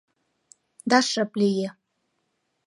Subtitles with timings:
[0.89, 1.69] Да шып лие.